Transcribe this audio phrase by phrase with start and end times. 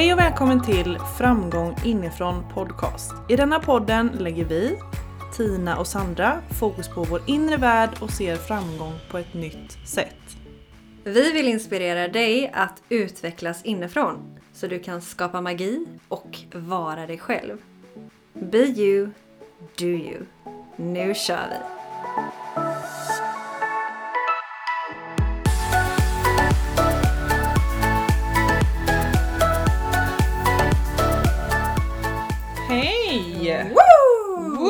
[0.00, 3.12] Hej och välkommen till Framgång inifrån podcast.
[3.28, 4.78] I denna podden lägger vi,
[5.36, 10.36] Tina och Sandra, fokus på vår inre värld och ser framgång på ett nytt sätt.
[11.04, 17.18] Vi vill inspirera dig att utvecklas inifrån så du kan skapa magi och vara dig
[17.18, 17.58] själv.
[18.32, 19.10] Be you,
[19.78, 20.18] do you.
[20.76, 22.69] Nu kör vi!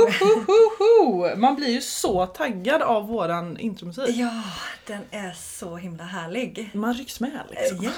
[0.00, 1.36] Wohohoho!
[1.36, 4.16] Man blir ju så taggad av våran intromusik.
[4.16, 4.42] Ja,
[4.86, 6.70] den är så himla härlig.
[6.74, 7.84] Man rycks med liksom.
[7.84, 7.94] Yeah.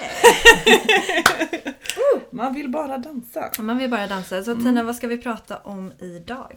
[2.30, 3.51] Man vill bara dansa.
[3.59, 4.45] Man vill bara dansa.
[4.45, 6.57] Så Tina, vad ska vi prata om idag?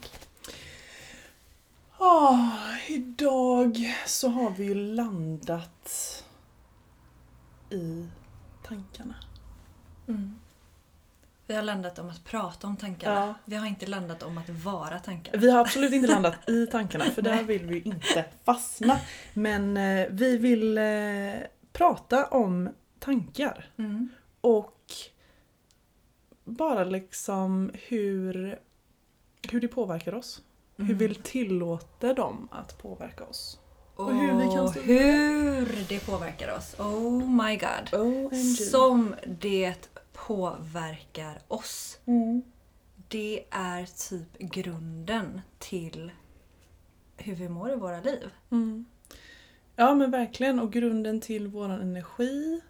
[1.98, 2.50] Ah,
[2.88, 6.23] idag så har vi ju landat
[7.69, 8.06] i
[8.67, 9.16] tankarna.
[11.47, 13.15] Vi har landat om att prata om tankarna.
[13.15, 13.33] Ja.
[13.45, 15.38] Vi har inte landat om att vara tankarna.
[15.38, 18.99] Vi har absolut inte landat i tankarna för där vill vi inte fastna.
[19.33, 24.09] Men eh, vi vill eh, prata om tankar Mm.
[24.41, 24.71] och
[26.43, 28.59] bara liksom hur,
[29.51, 30.41] hur det påverkar oss.
[30.77, 33.59] Hur vi tillåter dem att påverka oss.
[33.95, 36.79] Och hur vi kan hur det påverkar oss.
[36.79, 37.99] Oh my god.
[38.01, 38.55] OMG.
[38.71, 39.89] Som det
[40.28, 42.00] påverkar oss.
[42.06, 42.44] Mm.
[43.08, 46.12] Det är typ grunden till
[47.18, 48.30] hur vi mår i våra liv.
[48.52, 48.86] Mm.
[49.76, 52.62] Ja men verkligen och grunden till våran energi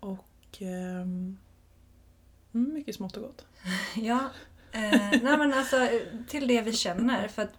[0.00, 1.38] och mm,
[2.50, 3.46] mycket smått och gott.
[3.96, 4.30] Ja,
[4.72, 5.88] eh, nej men alltså
[6.28, 7.28] till det vi känner.
[7.28, 7.54] För att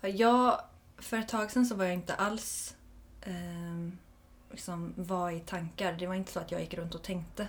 [0.00, 0.60] jag,
[0.98, 2.76] för ett tag sedan så var jag inte alls
[3.20, 4.05] eh,
[4.50, 5.92] liksom var i tankar.
[5.98, 7.48] Det var inte så att jag gick runt och tänkte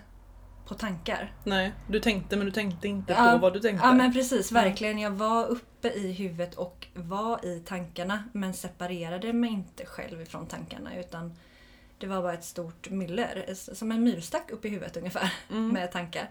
[0.67, 1.33] på tankar.
[1.44, 3.88] Nej, du tänkte men du tänkte inte Ja, på vad du tänkte.
[3.88, 4.99] Ja men precis, verkligen.
[4.99, 10.47] Jag var uppe i huvudet och var i tankarna men separerade mig inte själv ifrån
[10.47, 11.33] tankarna utan
[11.99, 15.67] det var bara ett stort myller, som en myrstack uppe i huvudet ungefär Mm.
[15.69, 16.29] med tankar.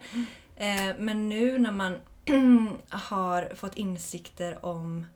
[0.56, 1.96] Eh, men nu när man
[2.88, 5.06] har fått insikter om,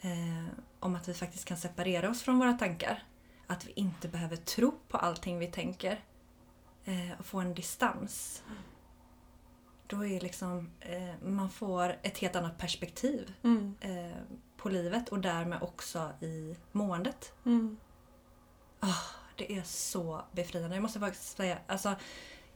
[0.00, 3.02] eh, om att vi faktiskt kan separera oss från våra tankar.
[3.52, 6.04] Att vi inte behöver tro på allting vi tänker.
[6.84, 8.42] Eh, och få en distans.
[9.86, 13.74] Då är liksom, eh, man får ett helt annat perspektiv Mm.
[13.80, 14.16] eh,
[14.56, 17.32] på livet och därmed också i måendet.
[17.44, 17.76] Mm.
[19.36, 20.76] Det är så befriande.
[20.76, 21.94] Jag måste faktiskt säga, alltså,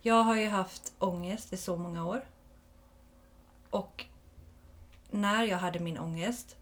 [0.03, 2.25] jag har ju haft ångest i så många år.
[3.71, 4.05] Och
[5.11, 6.57] när jag hade min ångest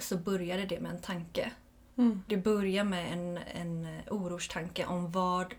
[0.00, 1.52] så började det med en tanke.
[1.96, 2.22] Mm.
[2.28, 5.54] Det började med en, en orostanke om vad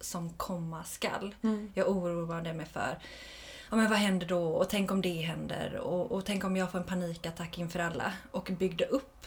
[0.00, 1.34] som komma skall.
[1.42, 1.72] Mm.
[1.74, 2.98] Jag oroade mig för
[3.70, 6.70] ja, men vad händer då och tänk om det händer och, och tänk om jag
[6.72, 8.12] får en panikattack inför alla.
[8.30, 9.26] Och byggde upp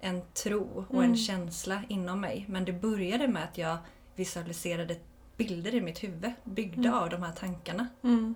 [0.00, 1.16] en tro och en Mm.
[1.16, 2.44] känsla inom mig.
[2.48, 3.78] Men det började med att jag
[4.16, 4.96] visualiserade
[5.36, 6.94] bilder i mitt huvud byggda Mm.
[7.02, 7.86] av de här tankarna.
[8.02, 8.34] Mm.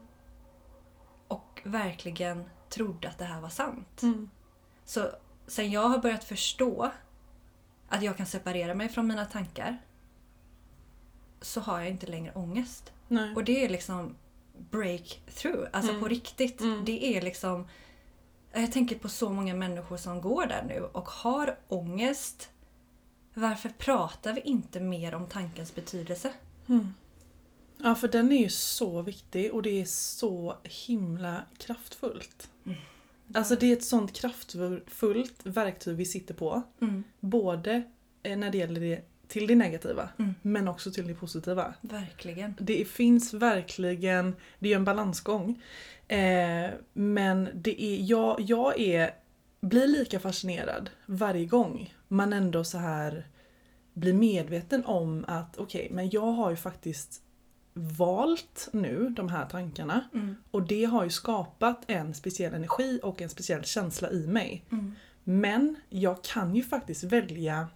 [1.28, 4.02] Och verkligen trodde att det här var sant.
[4.02, 4.30] Mm.
[4.84, 5.08] Så
[5.46, 6.91] sen jag har börjat förstå
[7.92, 9.78] att jag kan separera mig från mina tankar
[11.41, 12.92] så har jag inte längre ångest.
[13.08, 13.34] Nej.
[13.34, 14.14] Och det är liksom
[14.70, 16.03] breakthrough, alltså Mm.
[16.03, 16.60] på riktigt.
[16.60, 16.84] Mm.
[16.84, 17.69] Det är liksom...
[18.53, 22.50] Jag tänker på så många människor som går där nu och har ångest.
[23.34, 26.32] Varför pratar vi inte mer om tankens betydelse?
[26.69, 26.94] Mm.
[27.78, 32.50] Ja för den är ju så viktig och det är så himla kraftfullt.
[33.34, 36.62] Alltså det är ett sånt kraftfullt verktyg vi sitter på.
[36.81, 37.82] Mm, Både
[38.22, 40.34] eh, när det gäller det till det negativa Mm.
[40.43, 41.75] men också till det positiva.
[41.81, 42.54] verkligen.
[42.60, 45.62] Det finns verkligen, det är en balansgång.
[46.09, 49.10] Eh, men det är, jag, jag är,
[49.60, 53.27] blir lika fascinerad varje gång man ändå så här
[53.95, 57.22] blir medveten om att okej, men jag har ju faktiskt
[57.74, 63.22] valt nu de här tankarna Mm, och det har ju skapat en speciell energi och
[63.22, 64.65] en speciell känsla i mig.
[64.72, 67.69] mm, Men jag kan ju faktiskt välja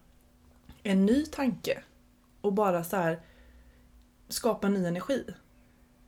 [0.82, 1.82] en ny tanke
[2.40, 3.20] och bara så här
[4.28, 5.24] skapa ny energi.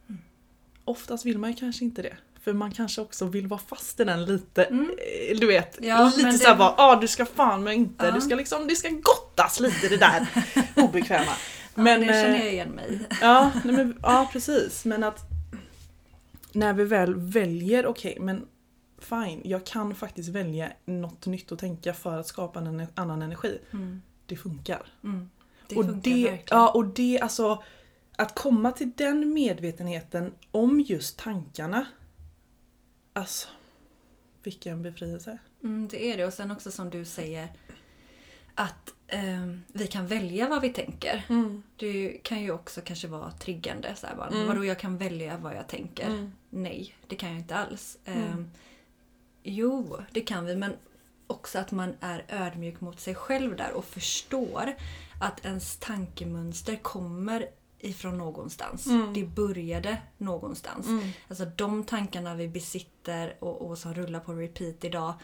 [0.09, 0.21] Mm.
[0.85, 2.17] Oftast vill man ju kanske inte det.
[2.41, 4.91] För man kanske också vill vara fast i den lite, Mm.
[5.31, 8.05] eh, du vet, Ja, lite men det- såhär bara ah, du ska fan men inte,
[8.07, 8.11] Ja.
[8.13, 10.27] du ska liksom, det ska gottas lite det där
[10.77, 11.33] obekväma.
[11.79, 13.01] Men, det känner eh, jag igen mig.
[13.21, 14.85] Ja, nej men, ja precis.
[14.85, 15.21] Men att
[16.53, 18.47] när vi väl väljer, okej men
[18.99, 23.59] fine, jag kan faktiskt välja något nytt att tänka för att skapa en annan energi.
[23.73, 24.83] Mm, Det funkar.
[25.05, 25.31] mm.
[25.69, 26.61] Det och funkar det, verkligen.
[26.61, 27.63] Ja, och det alltså
[28.17, 31.87] att komma till den medvetenheten om just tankarna.
[33.13, 33.49] Alltså,
[34.43, 35.39] vilken befrielse.
[35.63, 36.27] Mm, det är det.
[36.27, 37.49] Och sen också som du säger
[38.55, 41.27] att eh, vi kan välja vad vi tänker.
[41.29, 41.63] Mm.
[41.77, 43.95] Det kan ju också kanske vara triggande.
[43.97, 44.47] Så här, bara, Mm.
[44.47, 46.07] Vadå jag kan välja vad jag tänker?
[46.07, 46.33] Mm.
[46.51, 47.99] Nej, det kan jag inte alls.
[48.05, 48.37] Eh.
[49.43, 50.57] Jo, det kan vi.
[50.57, 50.73] Men
[51.27, 54.75] också att man är ödmjuk mot sig själv där och förstår
[55.21, 58.87] att ens tankemönster kommer ifrån någonstans.
[58.87, 59.15] Mm.
[59.15, 60.87] Det började någonstans.
[60.87, 61.09] Mm.
[61.29, 65.15] Alltså de tankarna vi besitter och, och som rullar på repeat idag,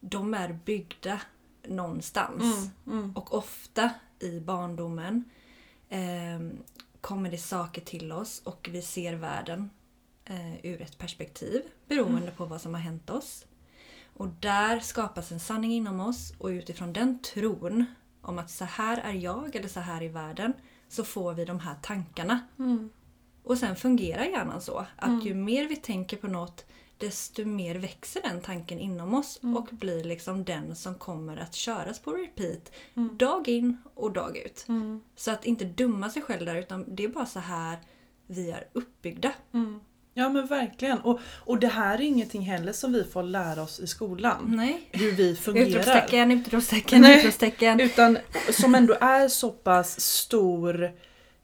[0.00, 1.20] de är byggda
[1.68, 2.70] någonstans.
[2.86, 2.98] Mm.
[2.98, 3.16] Mm.
[3.16, 3.90] Och ofta
[4.20, 5.24] i barndomen
[5.88, 6.40] eh,
[7.00, 9.70] kommer det saker till oss och vi ser världen
[10.24, 13.46] eh, ur ett perspektiv beroende på vad som har hänt oss.
[14.16, 17.84] Och där skapas en sanning inom oss och utifrån den tron
[18.22, 20.52] om att så här är jag eller så här är världen
[20.88, 22.40] så får vi de här tankarna.
[22.58, 22.90] Mm.
[23.42, 25.20] Och sen fungerar hjärnan så att Mm.
[25.26, 26.64] ju mer vi tänker på något
[27.00, 29.56] desto mer växer den tanken inom oss Mm.
[29.56, 33.16] och blir liksom den som kommer att köras på repeat Mm.
[33.16, 34.64] dag in och dag ut.
[34.68, 35.00] Mm.
[35.16, 37.78] Så att inte dumma sig själv där utan det är bara så här
[38.26, 39.32] vi är uppbyggda.
[39.54, 39.80] Mm.
[40.14, 40.98] Ja men verkligen.
[40.98, 44.44] Och, och det här är ingenting heller som vi får lära oss i skolan.
[44.56, 44.88] Nej.
[44.92, 45.66] Hur vi fungerar.
[45.68, 47.18] Utropstecken, utropstecken, Nej.
[47.18, 47.80] utropstecken.
[47.80, 48.18] Utan
[48.60, 50.84] som ändå är så pass stor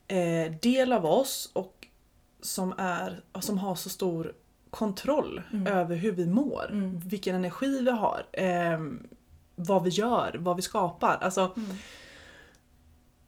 [0.08, 1.86] eh, del av oss och
[2.42, 4.32] som, är, som har så stor
[4.76, 5.66] kontroll Mm.
[5.66, 6.70] över hur vi mår.
[6.70, 6.98] Mm.
[6.98, 8.26] Vilken energi vi har.
[8.32, 8.80] Eh,
[9.54, 11.18] vad vi gör, vad vi skapar.
[11.22, 11.76] Alltså, Mm.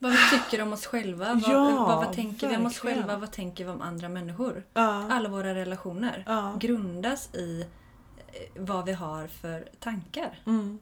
[0.00, 1.25] Vad vi tycker om oss själva.
[1.35, 2.99] Vad, Ja, vad, vad tänker vi om oss verkligen.
[2.99, 3.17] själva?
[3.17, 4.65] Vad tänker vi om andra människor?
[4.75, 7.61] ja, Alla våra relationer ja, grundas i
[8.29, 10.39] eh, vad vi har för tankar.
[10.47, 10.79] mm,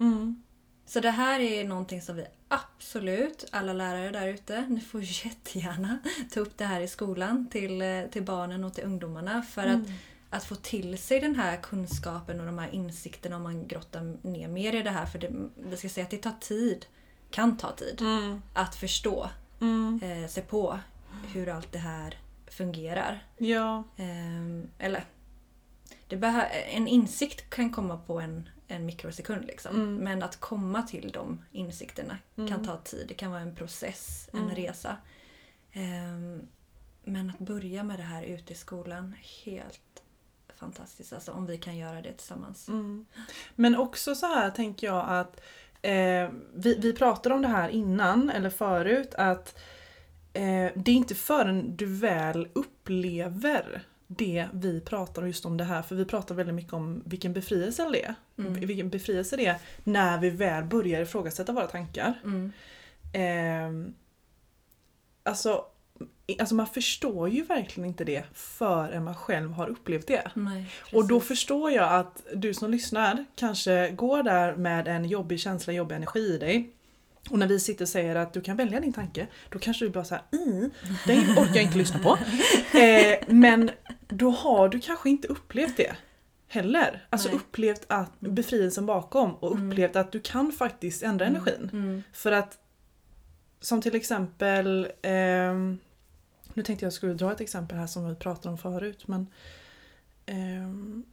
[0.00, 0.42] mm,
[0.86, 5.98] Så det här är någonting som vi absolut, alla lärare där ute, ni får jättegärna
[6.30, 9.42] ta upp det här i skolan till, eh, till barnen och till ungdomarna.
[9.42, 9.92] För att, mm,
[10.30, 14.48] att få till sig den här kunskapen och de här insikterna om man grottar ner
[14.48, 15.06] mer i det här.
[15.06, 16.86] För det, vi ska säga att det tar tid,
[17.30, 20.78] kan ta tid, mm, att förstå mm, eh, sig på
[21.32, 23.26] hur allt det här fungerar.
[23.38, 25.04] ja, Ehm, eller,
[26.08, 26.16] det
[26.72, 29.44] en insikt kan komma på en, en mikrosekund.
[29.44, 29.74] Liksom.
[29.76, 29.94] Mm.
[29.96, 32.64] Men att komma till de insikterna kan Mm.
[32.64, 33.04] ta tid.
[33.08, 34.54] Det kan vara en process, en Mm.
[34.54, 34.96] resa.
[35.72, 36.40] Ehm,
[37.04, 39.14] men att börja med det här ute i skolan,
[39.44, 40.02] helt
[40.54, 41.12] fantastiskt.
[41.12, 42.68] Alltså om vi kan göra det tillsammans.
[42.68, 43.06] Mm.
[43.54, 45.40] Men också så här tänker jag att
[45.82, 49.58] eh, vi, vi pratade om det här innan eller förut att
[50.32, 53.82] eh, det är inte förrän du väl upplever
[54.18, 57.88] det vi pratar just om det här för vi pratar väldigt mycket om vilken befrielse
[57.92, 58.14] det är.
[58.38, 58.54] Mm.
[58.54, 62.20] Vilken befrielse det är när vi väl börjar ifrågasätta våra tankar.
[62.24, 62.52] Mm.
[63.12, 63.92] Eh,
[65.22, 65.64] alltså,
[66.38, 70.30] alltså man förstår ju verkligen inte det förrän man själv har upplevt det.
[70.34, 75.40] Nej, Och då förstår jag att du som lyssnar kanske går där med en jobbig
[75.40, 76.72] känsla, jobbig energi i dig.
[77.30, 79.90] Och när vi sitter och säger att du kan välja din tanke, då kanske du
[79.90, 80.70] bara såhär mm,
[81.06, 82.18] den orkar jag inte lyssna på.
[82.78, 83.70] Eh, men
[84.12, 85.96] då har du kanske inte upplevt det
[86.48, 87.06] heller.
[87.10, 87.36] Alltså Nej.
[87.36, 89.70] upplevt att befrielsen bakom och Mm.
[89.70, 91.70] upplevt att du kan faktiskt ändra energin.
[91.72, 92.02] Mm.
[92.12, 92.58] För att
[93.60, 95.78] som till exempel ehm,
[96.54, 99.26] Nu tänkte jag skulle dra ett exempel här som vi pratade om förut men
[100.26, 101.04] ehm,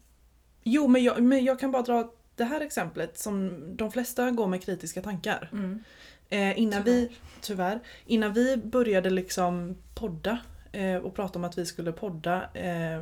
[0.63, 4.47] Jo men jag, men jag kan bara dra det här exemplet som de flesta går
[4.47, 5.50] med kritiska tankar.
[5.51, 5.83] Mm.
[6.29, 10.39] Eh, innan vi, tyvärr, innan vi började liksom podda
[10.71, 13.01] eh, och prata om att vi skulle podda eh,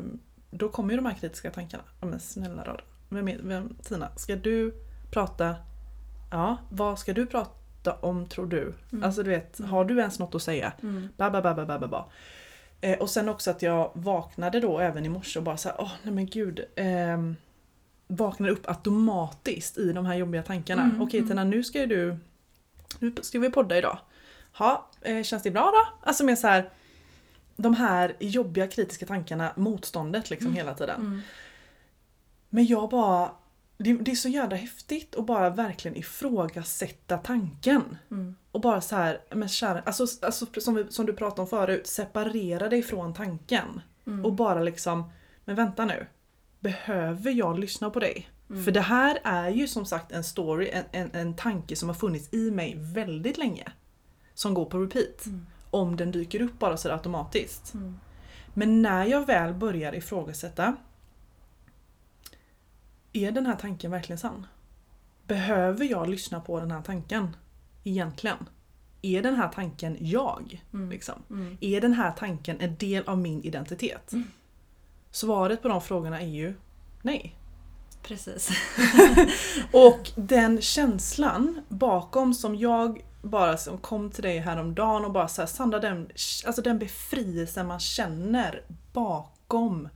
[0.51, 1.83] då kom ju de här kritiska tankarna.
[2.01, 2.81] Men snälla rara.
[3.09, 4.73] Vem, är- vem, Tina, ska du
[5.11, 5.55] prata?
[6.31, 8.73] Ja, vad ska du prata om tror du?
[8.91, 9.03] Mm.
[9.03, 10.73] Alltså du vet, har du ens något att säga?
[10.83, 11.09] Mm.
[11.17, 12.05] Ba, ba, ba, ba, ba, ba, ba.
[12.81, 15.91] Eh, och sen också att jag vaknade då även i morse och bara såhär, åh
[16.03, 16.65] nej men gud.
[16.75, 17.35] ehm,
[18.07, 20.83] vaknade upp automatiskt i de här jobbiga tankarna.
[20.83, 21.29] Mm, Okej mm.
[21.29, 22.17] Tina, nu ska ju du...
[22.99, 23.99] Nu ska vi podda idag.
[24.59, 26.07] Ja, eh, känns det bra då?
[26.09, 26.69] Alltså med så här
[27.57, 31.01] De här jobbiga kritiska tankarna, motståndet liksom hela tiden.
[31.01, 31.21] Mm.
[32.49, 33.31] Men jag bara...
[33.79, 37.97] Det, det är så jävla häftigt att bara verkligen ifrågasätta tanken.
[38.11, 38.35] Mm.
[38.51, 41.87] Och bara så här, men kära, alltså, alltså som, vi, som du pratade om förut,
[41.87, 43.81] separera dig från tanken.
[44.07, 44.25] Mm.
[44.25, 45.11] Och bara liksom,
[45.45, 46.07] men vänta nu.
[46.59, 48.29] Behöver jag lyssna på dig?
[48.49, 48.63] Mm.
[48.63, 51.95] För det här är ju som sagt en story, en, en, en tanke som har
[51.95, 53.71] funnits i mig väldigt länge.
[54.33, 55.25] Som går på repeat.
[55.69, 57.73] Om den dyker upp bara så automatiskt.
[57.73, 57.99] Mm.
[58.53, 60.75] Men när jag väl börjar ifrågasätta
[63.13, 64.47] Är den här tanken verkligen sann?
[65.27, 67.35] Behöver jag lyssna på den här tanken?
[67.83, 68.37] Egentligen?
[69.01, 70.63] är den här tanken jag?
[70.73, 70.89] Mm.
[70.89, 71.23] Liksom?
[71.29, 71.57] Mm.
[71.61, 74.13] Är den här tanken en del av min identitet?
[74.13, 74.27] Mm.
[75.11, 76.53] Svaret på de frågorna är ju
[77.01, 77.35] nej.
[78.03, 78.49] Precis.
[79.73, 85.47] Och den känslan bakom som jag bara som kom till dig häromdagen och bara såhär
[85.47, 86.09] Sandra den,
[86.45, 88.61] alltså den befrielsen man känner
[88.93, 89.89] bakom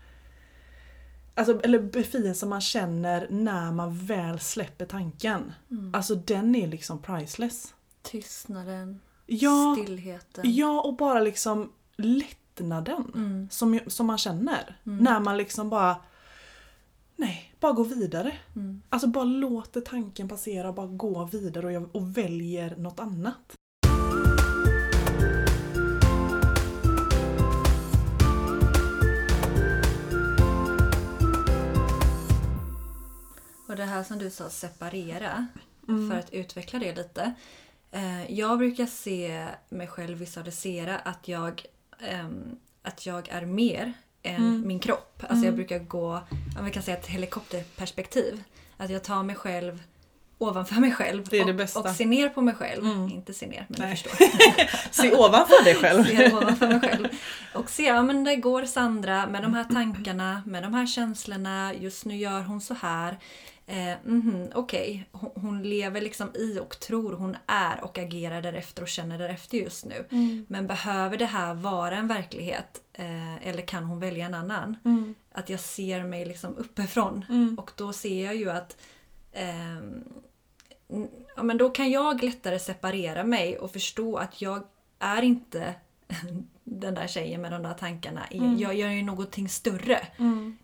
[1.36, 5.54] Alltså, eller befrielsen man känner när man väl släpper tanken.
[5.72, 5.96] Mm.
[5.96, 7.74] Alltså den är liksom priceless.
[8.02, 10.44] Tystnaden, Ja, stillheten.
[10.56, 13.48] ja och bara liksom lättnaden Mm.
[13.52, 14.78] som, som man känner.
[14.86, 15.04] Mm.
[15.04, 15.96] När man liksom bara
[17.16, 18.34] Nej, bara gå vidare.
[18.56, 18.82] Mm.
[18.90, 23.56] Alltså bara låter tanken passera och bara gå vidare och, jag, och väljer något annat.
[33.68, 35.48] Och det här som du sa, separera,
[35.88, 36.10] Mm.
[36.12, 37.34] för att utveckla det lite.
[37.92, 41.66] Eh, jag brukar se mig själv visualisera att jag,
[42.00, 44.68] ehm, att jag är mer än Mm.
[44.68, 45.16] min kropp.
[45.20, 45.46] Alltså Mm.
[45.46, 46.20] jag brukar gå,
[46.60, 48.44] om vi kan säga ett helikopterperspektiv.
[48.78, 49.84] Att jag tar mig själv
[50.38, 52.86] ovanför mig själv Det det och, och ser ner på mig själv.
[52.86, 53.10] Mm.
[53.10, 53.90] Inte ser ner, men Nej.
[54.04, 54.92] du förstår.
[54.92, 56.04] Se ovanför dig själv.
[56.06, 57.08] ser ovanför mig själv.
[57.54, 61.74] Och ser, ja men där går Sandra med de här tankarna, med de här känslorna.
[61.74, 63.18] Just nu gör hon så här.
[63.72, 68.82] Eh, mhm, Okej, hon, hon lever liksom i och tror hon är och agerar därefter
[68.82, 70.06] och känner därefter just nu.
[70.12, 70.46] Mm.
[70.50, 72.82] Men behöver det här vara en verklighet?
[72.94, 74.78] Eh, eller kan hon välja en annan?
[74.86, 75.16] Mm.
[75.32, 77.26] Att jag ser mig liksom uppifrån.
[77.30, 77.56] Mm.
[77.60, 78.78] Och då ser jag ju att
[79.34, 80.04] ehm,
[80.90, 84.64] n- ja, men då kan jag lättare separera mig och förstå att jag
[85.00, 85.74] är inte
[86.64, 88.26] den där tjejen med de där tankarna.
[88.32, 88.58] Mm.
[88.58, 90.00] Jag gör ju någonting större.
[90.18, 90.58] Mm.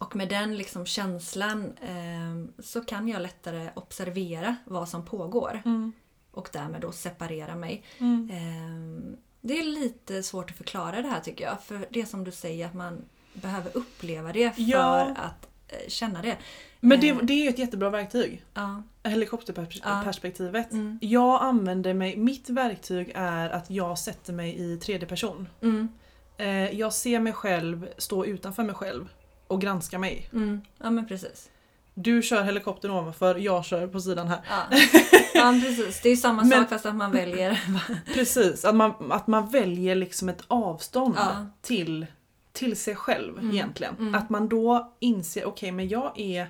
[0.00, 5.62] Och med den liksom känslan ehm, så kan jag lättare observera vad som pågår.
[5.64, 5.92] Mm.
[6.30, 7.84] Och därmed då separera mig.
[7.98, 8.30] Mm.
[8.32, 11.62] Ehm, det är lite svårt att förklara det här tycker jag.
[11.62, 15.14] För det som du säger att man behöver uppleva det för Ja.
[15.16, 16.36] att eh, känna det.
[16.80, 18.44] Men det, Eh, det är ju ett jättebra verktyg.
[18.54, 18.82] Ja.
[19.04, 20.72] Helikopterperspektivet.
[20.72, 20.98] Mm.
[21.02, 25.48] Jag använder mig, mitt verktyg är att jag sätter mig i tredje person.
[25.62, 25.88] Mm.
[26.36, 29.08] Eh, jag ser mig själv stå utanför mig själv
[29.50, 30.28] och granska mig.
[30.32, 30.60] Mm.
[30.78, 31.50] Ja men precis.
[31.94, 34.40] Du kör helikoptern ovanför, jag kör på sidan här.
[34.48, 34.78] Ja,
[35.34, 36.00] ja precis.
[36.02, 37.60] Det är ju samma Men- sak fast att man väljer.
[38.14, 41.46] Precis, att man, att man väljer liksom ett avstånd Ja.
[41.60, 42.06] till,
[42.52, 43.50] till sig själv Mm.
[43.50, 43.96] egentligen.
[43.98, 44.14] Mm.
[44.14, 46.48] Att man då inser, okej men jag är,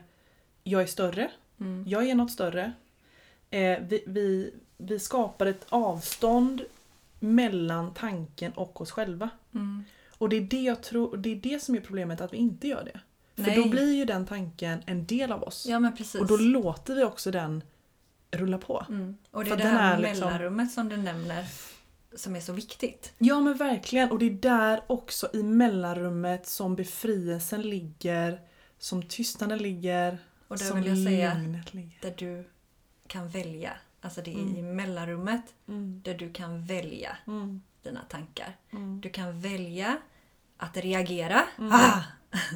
[0.64, 1.30] jag är större,
[1.60, 1.84] Mm.
[1.88, 2.72] jag är något större.
[3.50, 6.62] Eh, vi, vi, vi skapar ett avstånd
[7.20, 9.30] mellan tanken och oss själva.
[9.54, 9.84] Mm.
[10.20, 12.68] Och det är det, jag tror, det är det som är problemet, att vi inte
[12.68, 13.00] gör det.
[13.42, 13.56] För Nej.
[13.56, 15.66] då blir ju den tanken en del av oss.
[15.68, 16.20] Ja men precis.
[16.20, 17.62] och då låter vi också den
[18.30, 18.86] rulla på.
[18.88, 19.16] mm.
[19.30, 21.46] Och det för är det den här är liksom- mellanrummet som du nämner
[22.16, 23.12] som är så viktigt.
[23.18, 28.40] Ja men verkligen, och det är där också i mellanrummet som befrielsen ligger,
[28.78, 31.34] som tystnaden ligger, Och där som vill jag säga
[31.72, 31.90] ligger.
[32.00, 32.44] där du
[33.06, 33.72] kan välja.
[34.00, 34.56] Alltså det är Mm.
[34.56, 38.56] i mellanrummet Mm, där du kan välja mm, dina tankar.
[38.70, 39.96] mm, Du kan välja
[40.56, 41.44] att reagera.
[41.58, 41.72] Mm.
[41.72, 42.02] Ah!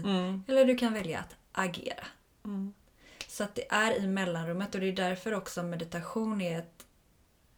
[0.04, 2.04] mm, Eller du kan välja att agera.
[2.44, 2.72] mm,
[3.28, 6.86] Så att det är i mellanrummet och det är därför också meditation är ett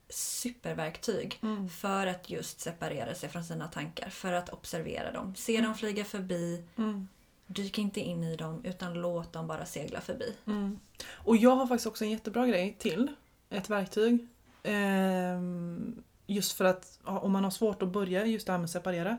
[0.09, 1.39] superverktyg.
[1.43, 1.69] mm.
[1.69, 4.09] För att just separera sig från sina tankar.
[4.11, 5.35] För att observera dem.
[5.35, 6.65] Se dem flyga förbi.
[6.79, 7.09] Mm,
[7.47, 10.35] Dyk inte in i dem utan låt dem bara segla förbi.
[10.47, 10.81] mm.
[11.09, 13.11] Och jag har faktiskt också en jättebra grej till.
[13.51, 14.27] Ett verktyg.
[14.63, 18.71] Ehm, just för att om man har svårt att börja just det här med att
[18.71, 19.19] separera.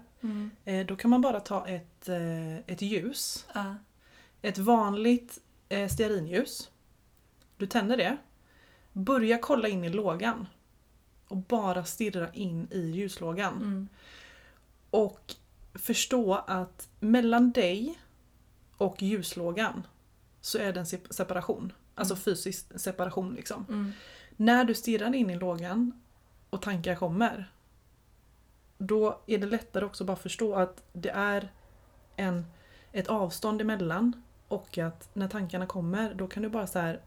[0.66, 3.46] Eh, då kan man bara ta ett, eh, ett ljus.
[3.54, 3.76] Ja.
[4.42, 6.70] Ett vanligt eh, stearinljus.
[7.58, 8.18] Du tänder det.
[8.94, 10.48] Börja kolla in i lågan.
[11.28, 13.54] Och bara stirra in i ljuslågan.
[13.54, 13.88] Mm.
[14.90, 15.36] Och
[15.74, 18.00] förstå att mellan dig
[18.78, 19.88] och ljuslågan
[20.42, 21.74] så är det en sep- separation.
[21.96, 22.22] Alltså Mm.
[22.24, 23.66] fysisk separation liksom.
[23.70, 23.92] Mm.
[24.36, 26.02] När du stirrar in i lågan
[26.50, 27.52] och tankar kommer.
[28.78, 31.52] Då är det lättare också bara förstå att det är
[32.16, 32.46] en,
[32.92, 34.24] ett avstånd emellan.
[34.48, 37.02] Och att när tankarna kommer då kan du bara så här.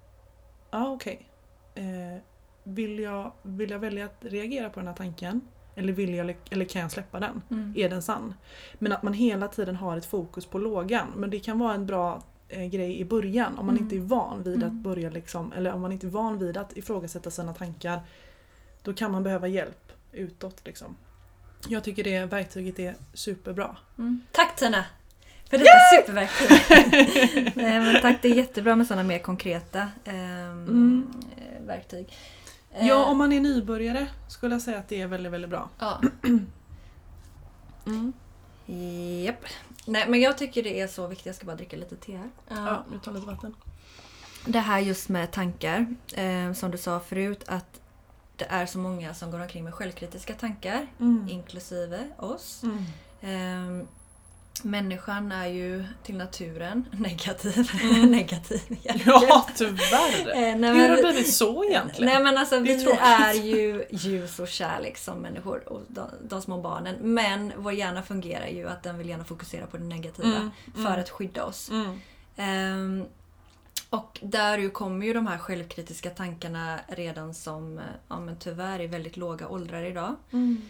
[0.70, 1.28] Ja ah, okej.
[1.74, 2.22] Eh,
[2.64, 5.40] vill, jag, vill jag välja att reagera på den här tanken?
[5.74, 7.42] Eller, vill jag, eller kan jag släppa den?
[7.50, 7.74] Mm.
[7.76, 8.34] Är den sann?
[8.78, 11.06] Men att man hela tiden har ett fokus på lågan.
[11.16, 13.84] Men det kan vara en bra eh, grej i början om man Mm.
[13.84, 14.82] inte är van vid att Mm.
[14.82, 18.00] börja liksom, eller om man inte är van vid att ifrågasätta sina tankar.
[18.82, 20.96] Då kan man behöva hjälp utåt liksom.
[21.68, 23.76] Jag tycker det verktyget är superbra.
[23.98, 24.20] Mm.
[24.32, 24.84] Tack Tina!
[25.50, 27.52] För detta superverktyg.
[27.56, 30.14] Nej, men tack, det är jättebra med sådana mer konkreta ehm,
[30.68, 31.10] Mm.
[31.36, 32.06] eh, verktyg.
[32.74, 35.68] Eh, Ja, om man är nybörjare skulle jag säga att det är väldigt, väldigt bra.
[35.78, 36.00] ja.
[37.86, 38.12] Mm.
[39.24, 39.44] Japp.
[39.86, 42.28] Nej men jag tycker det är så viktigt, jag ska bara dricka lite te här.
[42.48, 43.54] Ja, nu tar lite vatten.
[44.46, 47.79] Det här just med tankar, eh, som du sa förut att
[48.40, 51.28] det är så många som går omkring med självkritiska tankar, Mm.
[51.30, 52.62] inklusive oss.
[52.62, 53.80] Mm.
[53.80, 53.86] Eh,
[54.62, 57.70] människan är ju till naturen negativ.
[57.82, 58.10] Mm.
[58.10, 58.60] negativ
[59.04, 60.28] Ja, tyvärr!
[60.34, 62.12] Eh, nej, Hur har det men, blivit så egentligen?
[62.14, 63.00] nej men alltså är vi tråkigt.
[63.02, 66.96] är ju ljus och kärlek som människor och de, de små barnen.
[67.00, 70.80] Men vår hjärna fungerar ju att den vill gärna fokusera på det negativa Mm, för
[70.80, 71.00] mm.
[71.00, 71.70] att skydda oss.
[71.70, 72.00] Mm.
[72.36, 73.04] Ehm,
[73.90, 78.86] och där ju kommer ju de här självkritiska tankarna redan som, ja men tyvärr, i
[78.86, 80.16] väldigt låga åldrar idag.
[80.32, 80.62] Mm.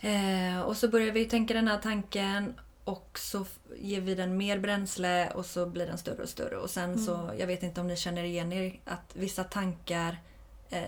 [0.00, 2.54] Eh, och så börjar vi tänka den här tanken
[2.84, 6.56] och så ger vi den mer bränsle och så blir den större och större.
[6.56, 10.18] Och sen så, jag vet inte om ni känner igen er, att vissa tankar,
[10.70, 10.84] eh,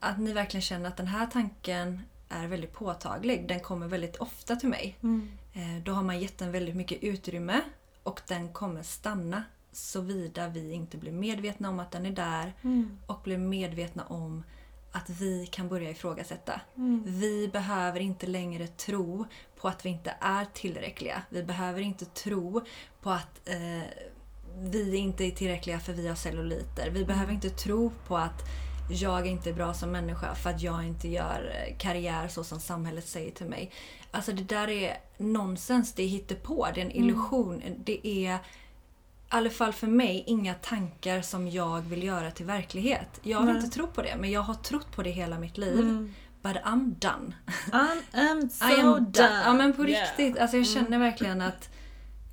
[0.00, 3.48] att ni verkligen känner att den här tanken är väldigt påtaglig.
[3.48, 4.96] Den kommer väldigt ofta till mig.
[5.02, 5.30] Mm.
[5.52, 7.60] Eh, Då har man gett den väldigt mycket utrymme
[8.02, 9.44] och den kommer stanna
[9.78, 12.98] såvida vi inte blir medvetna om att den är där Mm.
[13.06, 14.42] och blir medvetna om
[14.92, 16.60] att vi kan börja ifrågasätta.
[16.76, 17.02] Mm.
[17.06, 19.26] Vi behöver inte längre tro
[19.60, 21.22] på att vi inte är tillräckliga.
[21.28, 22.60] Vi behöver inte tro
[23.02, 23.82] på att eh,
[24.60, 26.90] vi inte är tillräckliga för vi har celluliter.
[26.90, 28.42] Vi behöver inte tro på att
[28.90, 32.60] jag inte är bra som människa för att jag inte gör eh, karriär så som
[32.60, 33.70] samhället säger till mig.
[34.10, 37.62] Alltså det där är nonsens, det är hittepå, det är en illusion.
[37.84, 38.38] Det är
[39.30, 43.20] i alla fall för mig inga tankar som jag vill göra till verklighet.
[43.22, 43.56] Jag vill Nej.
[43.56, 45.78] inte tro på det, men jag har trott på det hela mitt liv.
[45.80, 46.14] Mm.
[46.42, 47.34] But I'm done.
[47.72, 49.00] I am so I am done.
[49.00, 49.42] done.
[49.44, 50.02] Ja men på Yeah.
[50.02, 50.38] riktigt.
[50.38, 51.68] Alltså jag känner verkligen att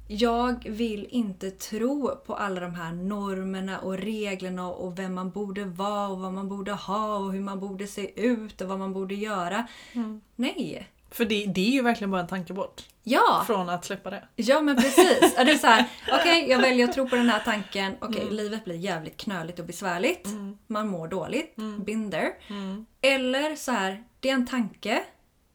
[0.07, 5.65] jag vill inte tro på alla de här normerna och reglerna och vem man borde
[5.65, 8.93] vara och vad man borde ha och hur man borde se ut och vad man
[8.93, 9.67] borde göra.
[9.93, 10.21] Mm.
[10.35, 10.87] Nej.
[11.15, 12.83] För det, det är ju verkligen bara en tanke bort.
[13.03, 13.43] Ja!
[13.47, 14.27] Från att släppa det.
[14.35, 15.33] Ja men precis.
[15.37, 15.85] Ja, Det är så här,
[16.21, 17.95] okej jag väljer att tro på den här tanken.
[18.01, 18.33] Okej, Mm.
[18.33, 20.25] livet blir jävligt knöligt och besvärligt.
[20.25, 20.57] Mm.
[20.67, 21.57] Man mår dåligt.
[21.57, 22.11] Mm.
[22.11, 22.33] There.
[22.49, 22.85] Mm.
[23.01, 25.03] Eller så här, det är en tanke.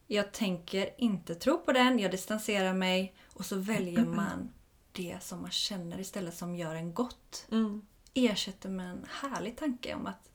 [0.07, 4.53] Jag tänker inte tro på den, jag distanserar mig och så väljer man
[4.93, 7.47] det som man känner istället som gör en gott.
[7.53, 7.83] Mm.
[8.15, 10.30] Ersätter med en härlig tanke om att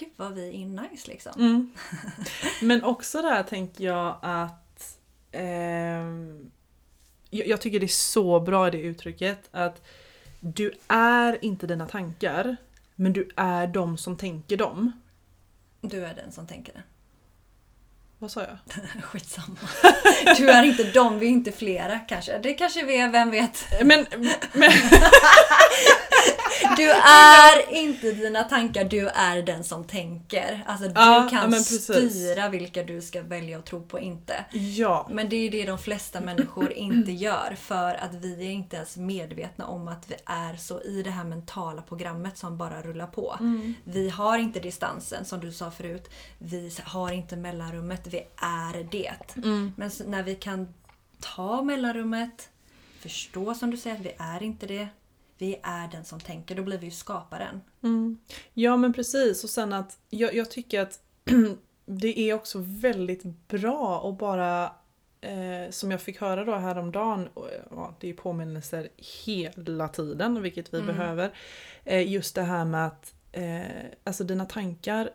[0.00, 1.32] gud vad vi är nice liksom.
[1.36, 1.70] Mm.
[2.62, 4.98] Men också där tänker jag att
[5.32, 6.50] ehm,
[7.30, 9.82] jag, tycker det är så bra det uttrycket att
[10.40, 12.56] du är inte dina tankar
[12.94, 14.92] men du är de som tänker dem.
[15.80, 16.82] Du är den som tänker det.
[18.18, 18.58] Vad sa jag?
[19.02, 19.56] Skitsamma.
[20.36, 22.38] Du är inte dem, vi är inte flera kanske.
[22.38, 23.64] Det kanske vi är, vem vet?
[23.84, 24.06] Men,
[24.52, 24.72] men
[26.76, 30.64] Du är inte dina tankar, du är den som tänker.
[30.66, 31.82] Alltså du Ja, ja, kan precis.
[31.84, 34.44] styra vilka du ska välja att tro på och inte.
[34.52, 35.06] ja.
[35.10, 38.96] Men det är det de flesta människor inte gör för att vi är inte ens
[38.96, 43.36] medvetna om att vi är så i det här mentala programmet som bara rullar på.
[43.40, 43.74] Mm.
[43.84, 46.10] Vi har inte distansen som du sa förut.
[46.38, 49.36] Vi har inte mellanrummet, vi är det.
[49.36, 49.72] Mm.
[49.76, 50.74] Men när vi kan
[51.20, 52.48] ta mellanrummet,
[53.00, 54.88] förstå som du säger att vi är inte det.
[55.40, 57.60] Vi är den som tänker, då blir vi ju skaparen.
[57.82, 58.18] Mm.
[58.54, 61.00] Ja men precis och sen att jag, jag tycker att
[61.86, 64.64] det är också väldigt bra att bara
[65.20, 68.88] eh, som jag fick höra då häromdagen, och, ja, det är påminnelser
[69.24, 70.96] hela tiden vilket vi Mm.
[70.96, 71.32] behöver.
[71.84, 73.60] Eh, just det här med att eh,
[74.04, 75.10] alltså dina tankar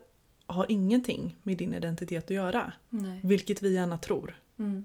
[0.46, 2.72] har ingenting med din identitet att göra.
[2.88, 3.20] Nej.
[3.24, 4.38] Vilket vi gärna tror.
[4.58, 4.84] Mm.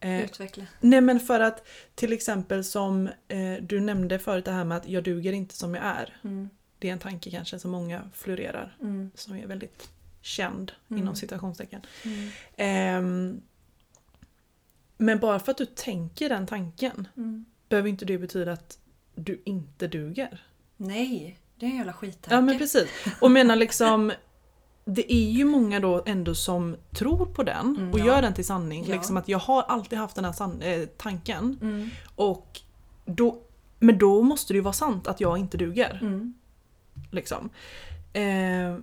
[0.00, 0.64] Eh, Utveckla.
[0.80, 4.88] Nej men för att till exempel som eh, du nämnde förut det här med att
[4.88, 6.16] jag duger inte som jag är.
[6.24, 6.48] Mm.
[6.78, 8.76] Det är en tanke kanske som många florerar.
[8.80, 9.10] Mm.
[9.14, 11.02] Som är väldigt känd Mm.
[11.02, 11.80] inom citationstecken.
[12.56, 13.40] Ehm,
[14.96, 17.44] men bara för att du tänker den tanken Mm.
[17.68, 18.78] behöver inte det betyda att
[19.14, 20.46] du inte duger.
[20.76, 22.34] Nej, det är en jävla skittanke.
[22.34, 22.88] Ja men precis.
[23.20, 24.12] Och menar liksom
[24.90, 28.06] det är ju många då ändå som tror på den Mm, och ja.
[28.06, 28.84] gör den till sanning.
[28.86, 28.94] Ja.
[28.94, 31.58] Liksom att jag har alltid haft den här eh, tanken.
[31.62, 31.90] Mm.
[32.14, 32.60] Och
[33.04, 33.38] då,
[33.78, 35.98] men då måste det ju vara sant att jag inte duger.
[36.02, 36.34] Mm.
[37.10, 37.50] Liksom.
[38.12, 38.76] Eh,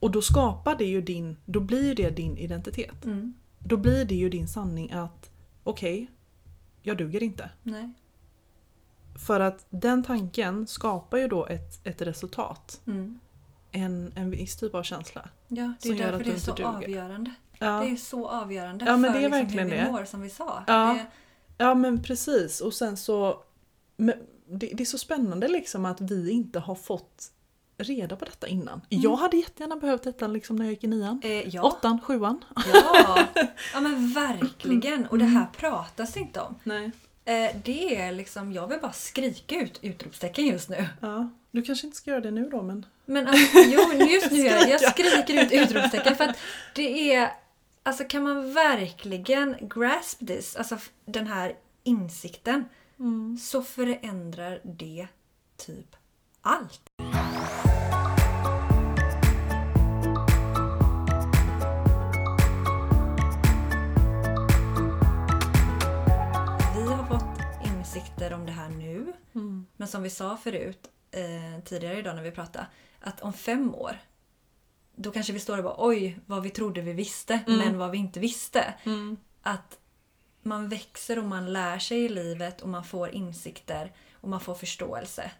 [0.00, 3.04] och då skapar det ju din, då blir det din identitet.
[3.04, 3.34] Mm.
[3.58, 5.30] Då blir det ju din sanning att
[5.64, 6.10] okej,
[6.82, 7.50] jag duger inte.
[7.62, 7.90] Nej.
[9.26, 12.80] För att den tanken skapar ju då ett, ett resultat.
[13.72, 13.86] Mm.
[13.86, 15.28] En, en viss typ av känsla.
[15.48, 16.68] Ja, det är därför det är så duger.
[16.68, 17.30] avgörande.
[17.58, 19.92] Ja, Det är så avgörande Ja, men för det är liksom verkligen hur vi det.
[19.92, 20.64] mår som vi sa.
[20.66, 20.92] Ja.
[20.92, 21.06] Det,
[21.64, 22.60] ja men precis.
[22.60, 23.42] Och sen så...
[24.52, 27.32] Det, det är så spännande liksom att vi inte har fått
[27.78, 28.80] reda på detta innan.
[28.88, 31.20] Jag hade jättegärna behövt detta liksom när jag gick i nian.
[31.24, 31.62] Eh, ja.
[31.62, 32.44] Åttan, sjuan.
[32.72, 33.18] ja,
[33.74, 35.06] ja men verkligen.
[35.06, 36.54] Och det här pratas inte om.
[36.64, 36.90] Nej.
[37.30, 40.86] Eh, det är liksom, jag vill bara skrika ut utropstecken just nu.
[41.00, 42.86] Ja, du kanske inte ska göra det nu då men...
[43.04, 46.36] Men alltså, jo, just nu gör jag, jag skriker ut utropstecken för att
[46.74, 47.30] det är...
[47.82, 52.64] Alltså kan man verkligen grasp this, alltså den här insikten,
[53.40, 55.08] så förändrar det
[55.56, 55.96] typ
[56.42, 56.80] allt.
[69.80, 72.66] Men som vi sa förut, eh, tidigare idag när vi pratade,
[73.00, 73.98] att om fem år
[74.94, 77.98] då kanske vi står och bara oj vad vi trodde vi visste men vad vi
[77.98, 78.74] inte visste.
[79.42, 79.78] Att
[80.42, 84.54] man växer och man lär sig i livet och man får insikter och man får
[84.54, 85.30] förståelse.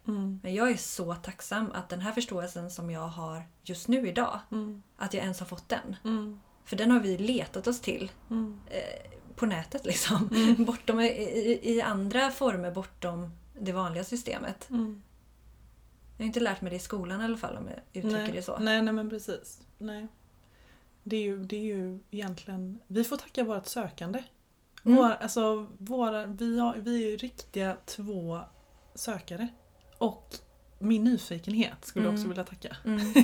[0.43, 4.41] Men jag är så tacksam att den här förståelsen som jag har just nu idag,
[4.97, 5.97] att jag ens har fått den.
[6.65, 8.11] För den har vi letat oss till
[8.71, 10.29] eh, på nätet liksom.
[10.67, 14.67] Bortom, i, I andra former bortom det vanliga systemet.
[14.71, 18.33] Jag har inte lärt mig det i skolan i alla fall om jag uttrycker nej.
[18.33, 18.59] det så.
[18.59, 19.61] Nej, nej men precis.
[19.79, 20.07] Nej.
[21.03, 22.81] Det är, ju, det är ju egentligen...
[22.87, 24.23] Vi får tacka vårt sökande.
[24.85, 24.97] Mm.
[24.97, 28.41] Vår, alltså, våra, vi, har, vi är ju riktiga två
[28.95, 29.49] sökare.
[29.99, 30.35] Och
[30.79, 32.77] min nyfikenhet skulle jag också vilja tacka.
[32.85, 33.15] Mm.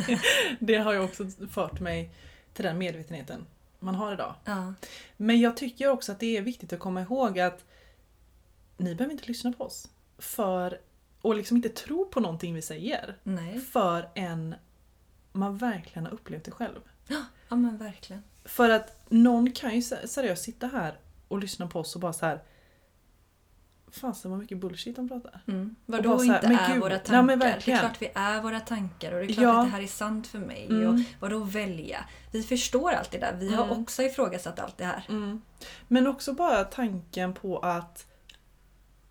[0.60, 2.10] Det har ju också fört mig
[2.52, 3.46] till den medvetenheten
[3.78, 4.34] man har idag.
[4.44, 4.74] Ja.
[5.16, 7.64] Men jag tycker också att det är viktigt att komma ihåg att
[8.80, 9.88] ni behöver inte lyssna på oss.
[10.18, 10.80] För,
[11.22, 13.16] och liksom inte tro på någonting vi säger.
[13.22, 13.60] Nej.
[13.60, 14.54] Förrän
[15.32, 16.80] man verkligen har upplevt det själv.
[17.48, 18.22] Ja men verkligen.
[18.44, 22.12] För att någon kan ju se- seriöst sitta här och lyssna på oss och bara
[22.12, 22.42] så här.
[23.92, 25.40] Fasen vad mycket bullshit de pratar.
[25.48, 25.76] Mm.
[25.86, 27.22] Vadå här, inte men är gud, våra nej, tankar?
[27.22, 29.60] men det är klart vi är våra tankar och det är klart Ja.
[29.60, 30.66] att det här är sant för mig.
[30.66, 30.88] Mm.
[30.88, 32.04] Och vadå välja?
[32.32, 33.36] Vi förstår allt det där.
[33.36, 33.82] Vi har Mm.
[33.82, 35.04] också ifrågasatt allt det här.
[35.88, 38.06] Men också bara tanken på att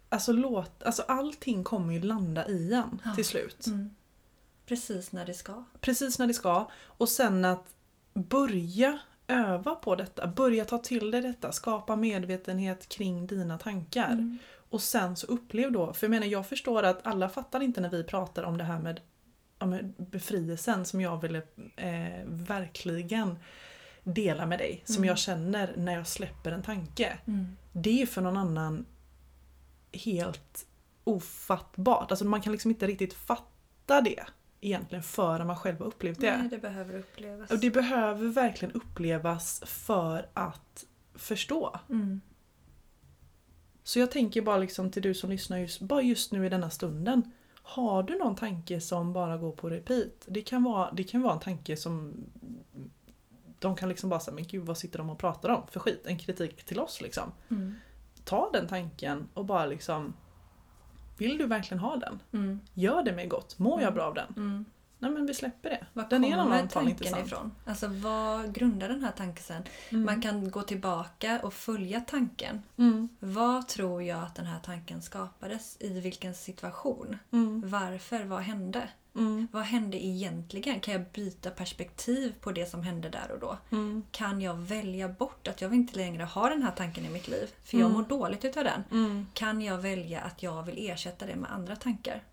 [0.09, 3.15] Alltså, låt, alltså allting kommer ju landa i en Ja.
[3.15, 3.67] till slut.
[3.67, 3.89] Mm.
[4.65, 5.63] Precis när det ska.
[5.81, 6.69] Precis när det ska.
[6.83, 7.65] Och sen att
[8.13, 10.27] börja öva på detta.
[10.27, 11.51] Börja ta till dig detta.
[11.51, 14.11] Skapa medvetenhet kring dina tankar.
[14.11, 14.37] Mm.
[14.69, 17.89] Och sen så upplev då, för jag menar jag förstår att alla fattar inte när
[17.89, 18.99] vi pratar om det här med,
[19.59, 21.41] med befrielsen som jag ville
[21.75, 23.39] eh, verkligen
[24.03, 24.81] dela med dig.
[24.85, 25.07] Som Mm.
[25.07, 27.17] jag känner när jag släpper en tanke.
[27.25, 27.57] Mm.
[27.73, 28.85] Det är för någon annan
[29.91, 30.65] helt
[31.03, 32.11] ofattbart.
[32.11, 34.25] Alltså man kan liksom inte riktigt fatta det
[34.61, 36.37] egentligen förrän man själv har upplevt det.
[36.37, 37.51] Nej, det behöver upplevas.
[37.51, 41.79] Och det behöver verkligen upplevas för att förstå.
[41.89, 42.21] Mm.
[43.83, 46.69] Så jag tänker bara liksom till du som lyssnar just, bara just nu i denna
[46.69, 47.31] stunden.
[47.53, 50.25] Har du någon tanke som bara går på repeat?
[50.25, 52.13] Det kan vara, det kan vara en tanke som
[53.59, 56.01] de kan liksom bara säga men gud vad sitter de och pratar om för skit?
[56.05, 57.31] En kritik till oss liksom.
[57.49, 57.75] Mm.
[58.29, 60.13] Ta den tanken och bara liksom
[61.17, 62.19] Vill du verkligen ha den?
[62.33, 62.59] Mm.
[62.73, 63.59] Gör det med gott.
[63.59, 63.93] Mår jag Mm.
[63.93, 64.65] bra av den?
[65.01, 65.11] Mm.
[65.13, 65.85] Nej men vi släpper det.
[65.93, 67.25] Var Den kommer tanken intressant.
[67.27, 67.51] ifrån?
[67.65, 69.63] Alltså vad grundar den här tanken?
[69.89, 70.05] Mm.
[70.05, 72.61] Man kan gå tillbaka och följa tanken.
[72.77, 73.09] Mm.
[73.19, 75.77] Vad tror jag att den här tanken skapades?
[75.79, 77.17] I vilken situation?
[77.31, 77.61] Mm.
[77.69, 78.23] Varför?
[78.23, 78.89] Vad hände?
[79.15, 79.47] Mm.
[79.51, 80.79] Vad hände egentligen?
[80.79, 83.57] Kan jag byta perspektiv på det som hände där och då?
[83.71, 84.03] Mm.
[84.11, 87.49] Kan jag välja bort att jag inte längre har den här tanken i mitt liv?
[87.63, 87.97] För jag Mm.
[87.97, 88.83] mår dåligt utav den.
[88.91, 89.25] Mm.
[89.33, 92.23] Kan jag välja att jag vill ersätta det med andra tankar?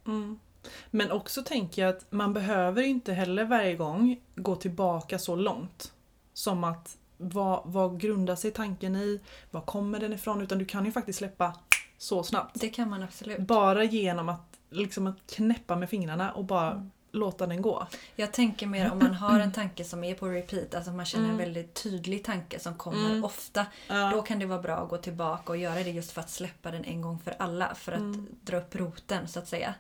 [0.67, 0.73] Mm.
[0.91, 5.93] Men också tänker jag att man behöver inte heller varje gång gå tillbaka så långt.
[6.33, 9.21] Som att vad, vad grundar sig tanken i?
[9.51, 10.41] Var kommer den ifrån?
[10.43, 11.55] Utan du kan ju faktiskt släppa
[11.99, 12.61] så snabbt.
[12.61, 13.39] Det kan man absolut.
[13.39, 16.91] Bara genom att, liksom att knäppa med fingrarna och bara Mm.
[17.13, 17.87] låta den gå.
[18.17, 21.25] Jag tänker mer om man har en tanke som är på repeat, alltså man känner
[21.25, 21.45] en Mm.
[21.45, 23.25] väldigt tydlig tanke som kommer Mm.
[23.25, 23.67] ofta.
[23.89, 24.11] Ja.
[24.15, 26.71] Då kan det vara bra att gå tillbaka och göra det just för att släppa
[26.71, 27.75] den en gång för alla.
[27.75, 28.27] För att Mm.
[28.43, 29.75] dra upp roten så att säga.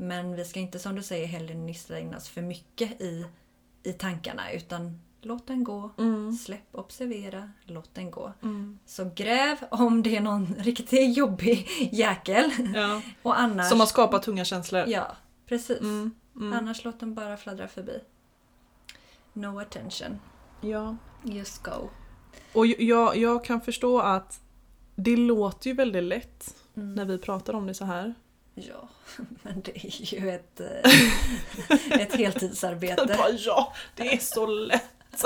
[0.00, 3.26] Men vi ska inte som du säger heller nysta in oss för mycket i,
[3.82, 5.90] i tankarna utan låt den gå.
[5.98, 6.32] Mm.
[6.32, 8.32] Släpp, observera, låt den gå.
[8.42, 8.78] Mm.
[8.86, 12.50] Så gräv om det är någon riktigt jobbig jäkel.
[12.74, 13.02] Ja.
[13.22, 13.68] Och annars...
[13.68, 14.84] Som har skapat tunga känslor.
[14.86, 15.80] Ja, precis.
[15.80, 16.10] Mm.
[16.36, 16.52] Mm.
[16.52, 17.98] Annars låt den bara fladdra förbi.
[19.32, 20.20] No attention.
[20.60, 20.96] Ja.
[21.24, 21.88] Just go.
[22.52, 24.40] Och jag, jag kan förstå att
[24.96, 26.94] det låter ju väldigt lätt Mm.
[26.94, 28.14] när vi pratar om det så här.
[28.68, 28.88] Ja,
[29.42, 33.06] men det är ju ett, eh, ett heltidsarbete.
[33.06, 35.24] Bara, ja, det är så lätt.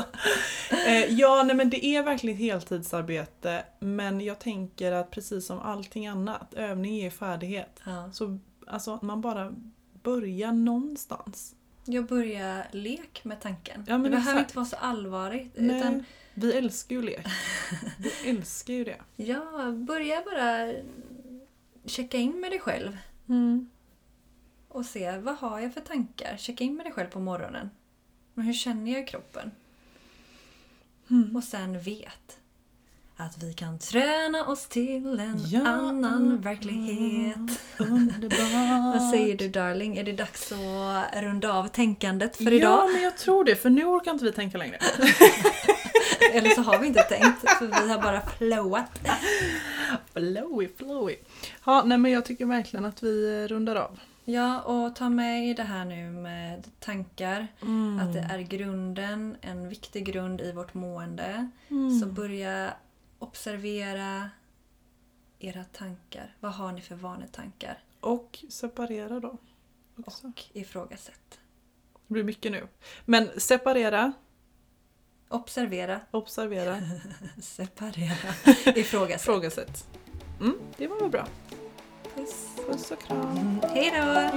[0.87, 3.65] Eh, ja, nej men det är verkligen ett heltidsarbete.
[3.79, 7.81] Men jag tänker att precis som allting annat, övning är färdighet.
[7.87, 8.11] Ja.
[8.13, 9.55] Så alltså, man bara
[10.03, 11.55] börja någonstans.
[11.85, 13.85] Jag börjar lek med tanken.
[13.89, 14.39] Ja, det behöver exakt.
[14.39, 15.53] inte vara så allvarligt.
[15.55, 17.27] Nej, Utan, vi älskar ju lek.
[17.99, 19.01] Vi älskar ju det.
[19.17, 20.73] ja, börja bara
[21.87, 22.97] checka in med dig själv.
[23.29, 23.71] Mm.
[24.69, 26.37] och se vad har jag för tankar.
[26.37, 27.71] Checka in med dig själv på morgonen.
[28.35, 29.51] Men hur känner jag i kroppen?
[31.11, 31.37] Mm.
[31.37, 32.39] Och sen vet
[33.17, 35.67] att vi kan träna oss till en Ja.
[35.69, 37.61] annan verklighet.
[37.79, 38.95] Underbart.
[39.01, 39.97] Vad säger du darling?
[39.97, 42.91] Är det dags att runda av tänkandet för Ja, idag?
[42.93, 43.57] men jag tror det.
[43.57, 44.77] För nu orkar inte vi tänka längre.
[46.33, 49.01] Eller så har vi inte tänkt, för vi har bara flowat.
[50.15, 51.17] Flowy, flowy.
[51.67, 54.01] Ja, nej men jag tycker verkligen att vi eh, rundar av.
[54.25, 57.49] Ja, och ta med i det här nu med tankar.
[57.63, 57.99] Mm.
[58.01, 61.51] Att det är grunden, en viktig grund i vårt mående.
[61.69, 62.01] Mm.
[62.01, 62.75] Så börja
[63.19, 64.31] observera
[65.39, 66.37] era tankar.
[66.41, 67.79] Vad har ni för vanetankar?
[68.01, 69.39] Och separera då.
[69.97, 70.27] Också.
[70.27, 71.39] Och ifrågasätt.
[72.07, 72.67] Det blir mycket nu.
[73.05, 74.13] Men separera,
[75.29, 76.83] Observera, observera,
[77.41, 78.35] separera,
[78.75, 79.21] ifrågasätt.
[79.21, 79.87] ifrågasätt.
[80.41, 81.27] Mm, det var väl bra.
[82.15, 82.47] Puss.
[82.67, 83.21] Puss och kram.
[83.21, 84.31] Mm, Hej då!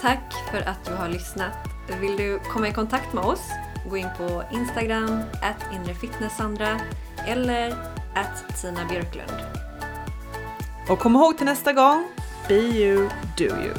[0.00, 1.52] Tack för att du har lyssnat.
[2.00, 3.40] Vill du komma i kontakt med oss?
[3.90, 6.80] Gå in på Instagram, at inrefitnesssandra
[7.26, 7.70] eller
[8.14, 9.32] at Tina Björklund.
[10.88, 12.08] Och kom ihåg till nästa gång,
[12.48, 13.74] be you, do you.